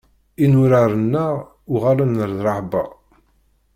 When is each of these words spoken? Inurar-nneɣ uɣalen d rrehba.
Inurar-nneɣ 0.43 1.33
uɣalen 1.73 2.11
d 2.19 2.21
rrehba. 2.31 2.83